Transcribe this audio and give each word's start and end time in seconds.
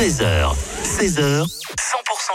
13h, 0.00 0.54
16h, 0.82 1.42
100% 1.44 1.46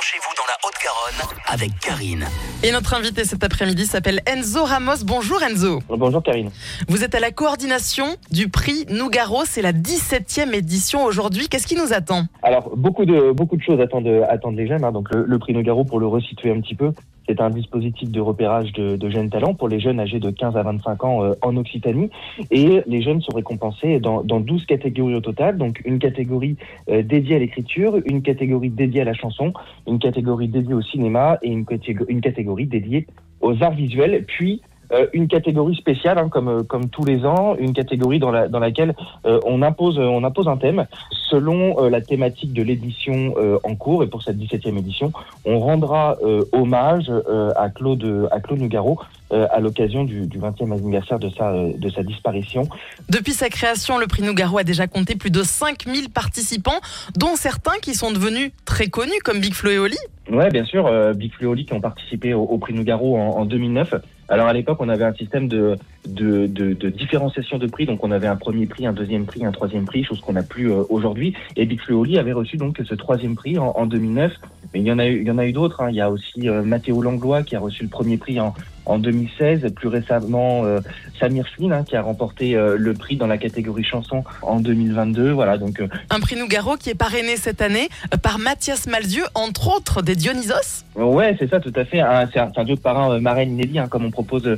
chez 0.02 0.20
vous 0.20 0.34
dans 0.38 0.46
la 0.46 0.56
Haute-Garonne 0.64 1.36
avec 1.48 1.72
Karine. 1.80 2.28
Et 2.62 2.72
notre 2.72 2.94
invité 2.94 3.26
cet 3.26 3.44
après-midi 3.44 3.88
s'appelle 3.88 4.22
Enzo 4.28 4.66
Ramos. 4.66 5.04
Bonjour 5.04 5.42
Enzo. 5.42 5.80
Bonjour 5.90 6.22
Karine. 6.22 6.52
Vous 6.88 7.04
êtes 7.04 7.16
à 7.16 7.20
la 7.20 7.32
coordination 7.32 8.18
du 8.30 8.50
prix 8.50 8.86
Nougaro. 8.92 9.46
C'est 9.46 9.64
la 9.64 9.74
17e 9.74 10.54
édition 10.54 11.06
aujourd'hui. 11.06 11.50
Qu'est-ce 11.50 11.66
qui 11.66 11.76
nous 11.76 11.92
attend? 11.92 12.26
Alors, 12.44 12.70
beaucoup 12.78 13.06
de, 13.06 13.32
beaucoup 13.32 13.58
de 13.58 13.64
choses 13.64 13.82
attendent, 13.82 14.24
attendent 14.30 14.58
les 14.58 14.68
jeunes. 14.68 14.84
hein. 14.84 14.92
Donc, 14.92 15.10
le, 15.12 15.26
le 15.26 15.40
prix 15.40 15.54
Nogaro, 15.54 15.86
pour 15.86 16.00
le 16.00 16.06
resituer 16.06 16.52
un 16.52 16.62
petit 16.62 16.76
peu, 16.76 16.92
c'est 17.28 17.42
un 17.42 17.50
dispositif 17.50 18.10
de 18.10 18.22
repérage 18.22 18.74
de, 18.74 19.10
jeunes 19.10 19.30
talents 19.30 19.54
pour 19.54 19.68
les 19.68 19.80
jeunes 19.80 20.00
âgés 20.00 20.20
de 20.20 20.30
15 20.32 20.58
à 20.58 20.64
25 20.64 21.04
ans 21.04 21.24
euh, 21.24 21.34
en 21.42 21.56
Occitanie. 21.58 22.10
Et 22.52 22.82
les 22.86 23.02
jeunes 23.02 23.22
sont 23.22 23.36
récompensés 23.36 24.00
dans, 24.00 24.24
dans 24.24 24.40
12 24.40 24.66
catégories 24.66 25.16
au 25.16 25.22
total. 25.22 25.58
Donc, 25.58 25.82
une 25.86 26.00
catégorie 26.00 26.58
euh, 26.90 27.04
dédiée 27.04 27.36
à 27.36 27.40
l'écriture, 27.40 27.98
une 28.06 28.22
catégorie 28.22 28.70
dédiée 28.70 29.02
à 29.02 29.06
la 29.06 29.14
chanson, 29.14 29.54
une 29.88 30.00
catégorie 30.00 30.48
dédiée 30.48 30.74
au 30.74 30.82
cinéma 30.82 31.38
et 31.42 31.50
une, 31.50 31.66
une 32.08 32.22
catégorie 32.22 32.68
dédiée 32.68 33.08
aux 33.42 33.62
arts 33.64 33.76
visuels. 33.76 34.24
Puis, 34.26 34.62
euh, 34.92 35.08
une 35.14 35.28
catégorie 35.28 35.76
spéciale, 35.76 36.18
hein, 36.18 36.30
comme, 36.30 36.48
euh, 36.48 36.64
comme 36.64 36.90
tous 36.90 37.06
les 37.06 37.26
ans, 37.26 37.56
une 37.58 37.74
catégorie 37.74 38.20
dans, 38.20 38.32
la, 38.32 38.48
dans 38.48 38.60
laquelle 38.60 38.96
euh, 39.26 39.40
on, 39.46 39.62
impose, 39.62 39.98
on 39.98 40.24
impose 40.24 40.48
un 40.48 40.58
thème 40.58 40.86
selon 41.30 41.84
euh, 41.84 41.90
la 41.90 42.02
thématique 42.02 42.54
de 42.54 42.64
l'édition 42.64 43.34
euh, 43.38 43.58
en 43.64 43.76
cours. 43.76 44.04
Et 44.04 44.08
pour 44.08 44.22
cette 44.24 44.38
17e 44.38 44.78
édition, 44.78 45.12
on 45.46 45.60
rendra 45.60 46.18
euh, 46.24 46.46
hommage 46.52 47.10
euh, 47.10 47.52
à 47.56 47.70
Claude, 47.70 48.30
à 48.32 48.40
Claude 48.40 48.60
Nougaro 48.60 49.00
euh, 49.32 49.48
à 49.52 49.60
l'occasion 49.60 50.04
du, 50.04 50.28
du 50.28 50.40
20e 50.40 50.72
anniversaire 50.74 51.20
de 51.20 51.30
sa, 51.30 51.50
euh, 51.52 51.74
de 51.78 51.90
sa 51.90 52.04
disparition. 52.04 52.68
Depuis 53.10 53.34
sa 53.34 53.50
création, 53.50 53.98
le 53.98 54.08
prix 54.08 54.22
Nougaro 54.24 54.58
a 54.60 54.64
déjà 54.64 54.88
compté 54.88 55.16
plus 55.16 55.32
de 55.32 55.42
5000 55.44 56.10
participants, 56.10 56.80
dont 57.16 57.36
certains 57.36 57.78
qui 57.82 57.94
sont 57.96 58.12
devenus 58.12 58.52
très 58.66 58.88
connus, 58.88 59.20
comme 59.24 59.40
Big 59.40 59.54
Flo 59.54 59.72
et 59.72 59.80
Oli. 59.80 59.98
Ouais, 60.32 60.50
bien 60.50 60.66
sûr, 60.66 60.88
euh, 60.88 61.14
Big 61.14 61.32
Flo 61.34 61.50
et 61.50 61.52
Oli 61.52 61.66
qui 61.66 61.74
ont 61.74 61.82
participé 61.82 62.34
au, 62.34 62.42
au 62.44 62.58
prix 62.58 62.74
Nougaro 62.74 63.18
en, 63.18 63.38
en 63.38 63.46
2009. 63.46 63.96
Alors 64.28 64.48
à 64.48 64.54
l'époque, 64.54 64.78
on 64.80 64.90
avait 64.90 65.04
un 65.04 65.14
système 65.14 65.48
de, 65.48 65.78
de, 66.08 66.48
de, 66.48 66.74
de 66.74 66.90
différenciation 66.90 67.60
de 67.60 67.68
prix, 67.68 67.86
donc 67.86 68.04
on 68.04 68.10
avait 68.10 68.26
un 68.26 68.36
premier 68.36 68.66
prix, 68.66 68.88
un 68.88 68.94
deuxième 68.94 69.26
prix, 69.26 69.46
un 69.46 69.52
troisième 69.52 69.86
prix, 69.86 70.04
chose 70.04 70.20
qu'on 70.22 70.34
n'a 70.34 70.42
plus 70.42 70.72
euh, 70.72 70.82
aujourd'hui. 70.90 71.36
Et 71.56 71.66
Big 71.68 71.80
Oli 71.90 72.18
avait 72.18 72.34
reçu 72.34 72.58
donc 72.58 72.82
ce 72.84 72.96
troisième 72.96 73.36
prix 73.36 73.60
en, 73.60 73.68
en 73.76 73.86
2009. 73.86 74.32
Mais 74.74 74.80
il 74.80 74.86
y 74.88 74.92
en 74.92 74.98
a 74.98 75.06
eu, 75.06 75.22
il 75.22 75.28
y 75.28 75.32
en 75.32 75.38
a 75.38 75.46
eu 75.46 75.52
d'autres. 75.54 75.82
hein. 75.82 75.90
Il 75.92 75.96
y 75.96 76.02
a 76.02 76.10
aussi 76.10 76.50
euh, 76.50 76.64
Mathéo 76.64 77.04
Langlois 77.04 77.44
qui 77.44 77.56
a 77.56 77.60
reçu 77.60 77.84
le 77.84 77.90
premier 77.90 78.18
prix 78.18 78.40
en, 78.40 78.56
en 78.86 78.98
2016. 79.00 79.68
Plus 79.76 79.88
récemment, 79.88 80.64
euh, 80.66 80.80
Samir 81.20 81.46
Swin 81.56 81.72
hein, 81.72 81.84
qui 81.84 81.96
a 81.96 82.02
remporté 82.02 82.56
euh, 82.56 82.76
le 82.78 82.94
prix 82.94 83.16
dans 83.18 83.28
la 83.28 83.38
catégorie 83.38 83.84
chanson 83.84 84.24
en 84.42 84.60
2022. 84.60 85.32
Voilà, 85.32 85.58
donc 85.58 85.80
euh, 85.80 85.88
Un 86.10 86.20
prix 86.20 86.36
Nougaro 86.36 86.76
qui 86.78 86.90
est 86.90 86.96
parrainé 86.96 87.38
cette 87.38 87.62
année 87.62 87.90
par 88.22 88.40
Mathias 88.40 88.88
Malzieu, 88.88 89.24
entre 89.34 89.76
autres 89.76 90.02
des 90.02 90.16
Dionysos. 90.16 90.84
Ouais, 90.96 91.36
c'est 91.40 91.50
ça, 91.50 91.60
tout 91.60 91.74
à 91.76 91.86
fait. 91.86 92.00
Un- 92.02 92.28
C'est 92.32 92.40
un, 92.40 92.52
un 92.56 92.64
duo 92.64 92.76
de 92.76 92.82
parrain 92.82 93.20
marraine 93.20 93.52
inédit, 93.52 93.80
hein, 93.80 93.88
comme 93.88 94.06
on 94.06 94.12
propose 94.12 94.58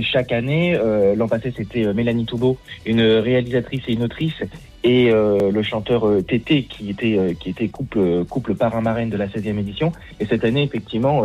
chaque 0.00 0.32
année. 0.32 0.78
L'an 1.16 1.28
passé, 1.28 1.52
c'était 1.56 1.92
Mélanie 1.92 2.24
Toubeau, 2.26 2.56
une 2.84 3.00
réalisatrice 3.02 3.82
et 3.88 3.92
une 3.92 4.04
autrice, 4.04 4.34
et 4.84 5.10
euh, 5.10 5.50
le 5.50 5.62
chanteur 5.64 6.06
euh, 6.06 6.22
Tété, 6.22 6.62
qui 6.64 6.90
était 6.90 7.16
euh, 7.18 7.32
qui 7.34 7.50
était 7.50 7.66
couple 7.68 8.24
couple 8.24 8.54
parrain 8.54 8.80
marraine 8.80 9.10
de 9.10 9.16
la 9.16 9.26
16e 9.26 9.58
édition. 9.58 9.90
Et 10.20 10.26
cette 10.26 10.44
année, 10.44 10.62
effectivement, 10.62 11.22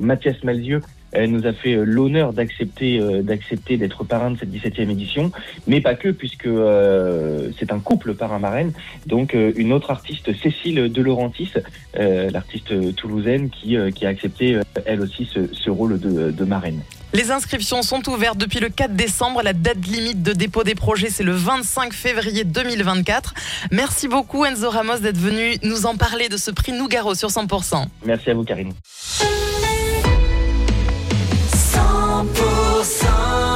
Mathias 0.00 0.42
Malzieu 0.42 0.80
euh, 1.16 1.26
nous 1.26 1.46
a 1.46 1.52
fait 1.52 1.74
euh, 1.74 1.84
l'honneur 1.84 2.32
d'accepter 2.32 2.98
euh, 3.00 3.22
d'accepter 3.22 3.76
d'être 3.76 4.04
parrain 4.04 4.30
de 4.30 4.38
cette 4.38 4.50
17e 4.50 4.90
édition, 4.90 5.32
mais 5.66 5.80
pas 5.80 5.94
que, 5.94 6.08
puisque 6.08 6.46
euh, 6.46 7.50
c'est 7.58 7.72
un 7.72 7.80
couple 7.80 8.14
parrain 8.14 8.38
marraine. 8.38 8.72
Donc 9.06 9.34
une 9.34 9.72
autre 9.72 9.90
artiste, 9.90 10.30
Cécile 10.42 10.92
De 10.92 11.02
Laurentiis, 11.02 11.52
euh, 11.98 12.30
l'artiste 12.30 12.94
toulousaine 12.96 13.50
qui, 13.50 13.76
qui 13.94 14.06
a 14.06 14.08
accepté 14.08 14.58
elle 14.86 15.00
aussi 15.00 15.28
ce, 15.32 15.52
ce 15.52 15.70
rôle 15.70 15.98
de, 15.98 16.30
de 16.30 16.44
marraine. 16.44 16.80
Les 17.12 17.30
inscriptions 17.30 17.82
sont 17.82 18.08
ouvertes 18.08 18.38
depuis 18.38 18.58
le 18.58 18.68
4 18.68 18.96
décembre. 18.96 19.42
La 19.42 19.52
date 19.52 19.86
limite 19.86 20.22
de 20.22 20.32
dépôt 20.32 20.64
des 20.64 20.74
projets, 20.74 21.10
c'est 21.10 21.22
le 21.22 21.30
25 21.30 21.92
février 21.92 22.42
2024. 22.42 23.34
Merci 23.70 24.08
beaucoup 24.08 24.44
Enzo 24.44 24.68
Ramos 24.68 24.98
d'être 24.98 25.18
venu 25.18 25.54
nous 25.62 25.86
en 25.86 25.96
parler 25.96 26.28
de 26.28 26.36
ce 26.36 26.50
prix 26.50 26.72
Nougaro 26.72 27.14
sur 27.14 27.28
100%. 27.28 27.84
Merci 28.04 28.30
à 28.30 28.34
vous 28.34 28.42
Karine. 28.42 28.72